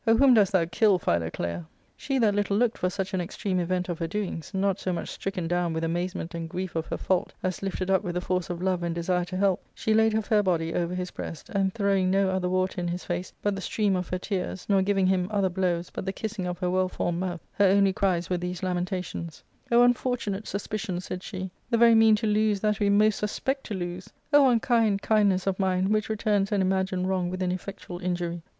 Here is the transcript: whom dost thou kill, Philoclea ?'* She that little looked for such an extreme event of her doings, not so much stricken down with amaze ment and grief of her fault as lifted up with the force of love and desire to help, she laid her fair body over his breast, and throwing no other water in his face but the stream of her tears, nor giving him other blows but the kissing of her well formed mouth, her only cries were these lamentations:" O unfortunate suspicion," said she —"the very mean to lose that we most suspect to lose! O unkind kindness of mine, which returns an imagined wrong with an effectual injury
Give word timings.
whom 0.03 0.33
dost 0.33 0.51
thou 0.51 0.65
kill, 0.65 0.97
Philoclea 0.97 1.63
?'* 0.97 1.63
She 1.95 2.17
that 2.17 2.33
little 2.33 2.57
looked 2.57 2.79
for 2.79 2.89
such 2.89 3.13
an 3.13 3.21
extreme 3.21 3.59
event 3.59 3.87
of 3.87 3.99
her 3.99 4.07
doings, 4.07 4.51
not 4.51 4.79
so 4.79 4.91
much 4.91 5.09
stricken 5.09 5.47
down 5.47 5.73
with 5.73 5.83
amaze 5.83 6.15
ment 6.15 6.33
and 6.33 6.49
grief 6.49 6.75
of 6.75 6.87
her 6.87 6.97
fault 6.97 7.31
as 7.43 7.61
lifted 7.61 7.91
up 7.91 8.03
with 8.03 8.15
the 8.15 8.19
force 8.21 8.49
of 8.49 8.63
love 8.63 8.81
and 8.81 8.95
desire 8.95 9.25
to 9.25 9.37
help, 9.37 9.63
she 9.75 9.93
laid 9.93 10.11
her 10.13 10.21
fair 10.23 10.41
body 10.41 10.73
over 10.73 10.95
his 10.95 11.11
breast, 11.11 11.49
and 11.49 11.75
throwing 11.75 12.09
no 12.09 12.31
other 12.31 12.49
water 12.49 12.81
in 12.81 12.87
his 12.87 13.05
face 13.05 13.31
but 13.43 13.53
the 13.53 13.61
stream 13.61 13.95
of 13.95 14.09
her 14.09 14.17
tears, 14.17 14.65
nor 14.67 14.81
giving 14.81 15.05
him 15.05 15.27
other 15.29 15.49
blows 15.49 15.91
but 15.91 16.03
the 16.03 16.11
kissing 16.11 16.47
of 16.47 16.57
her 16.57 16.69
well 16.71 16.89
formed 16.89 17.19
mouth, 17.19 17.45
her 17.51 17.65
only 17.65 17.93
cries 17.93 18.27
were 18.27 18.37
these 18.39 18.63
lamentations:" 18.63 19.43
O 19.71 19.83
unfortunate 19.83 20.47
suspicion," 20.47 20.99
said 20.99 21.21
she 21.21 21.51
—"the 21.69 21.77
very 21.77 21.93
mean 21.93 22.15
to 22.15 22.25
lose 22.25 22.59
that 22.61 22.79
we 22.79 22.89
most 22.89 23.19
suspect 23.19 23.65
to 23.65 23.75
lose! 23.75 24.09
O 24.33 24.49
unkind 24.49 25.03
kindness 25.03 25.45
of 25.45 25.59
mine, 25.59 25.91
which 25.91 26.09
returns 26.09 26.51
an 26.51 26.59
imagined 26.59 27.07
wrong 27.07 27.29
with 27.29 27.43
an 27.43 27.51
effectual 27.51 27.99
injury 27.99 28.41